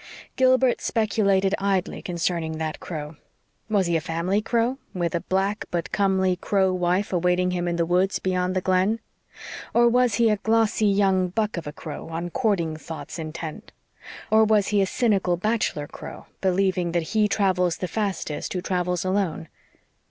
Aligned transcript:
Gilbert 0.35 0.81
speculated 0.81 1.53
idly 1.59 2.01
concerning 2.01 2.57
that 2.57 2.79
crow. 2.79 3.17
Was 3.69 3.85
he 3.85 3.95
a 3.95 4.01
family 4.01 4.41
crow, 4.41 4.79
with 4.95 5.13
a 5.13 5.19
black 5.21 5.65
but 5.69 5.91
comely 5.91 6.35
crow 6.37 6.73
wife 6.73 7.13
awaiting 7.13 7.51
him 7.51 7.67
in 7.67 7.75
the 7.75 7.85
woods 7.85 8.17
beyond 8.17 8.55
the 8.55 8.61
Glen? 8.61 8.99
Or 9.75 9.87
was 9.87 10.15
he 10.15 10.31
a 10.31 10.37
glossy 10.37 10.87
young 10.87 11.27
buck 11.27 11.55
of 11.55 11.67
a 11.67 11.71
crow 11.71 12.09
on 12.09 12.31
courting 12.31 12.77
thoughts 12.77 13.19
intent? 13.19 13.73
Or 14.31 14.43
was 14.43 14.69
he 14.69 14.81
a 14.81 14.87
cynical 14.87 15.37
bachelor 15.37 15.85
crow, 15.85 16.25
believing 16.41 16.93
that 16.93 17.09
he 17.13 17.27
travels 17.27 17.77
the 17.77 17.87
fastest 17.87 18.53
who 18.53 18.61
travels 18.63 19.05
alone? 19.05 19.49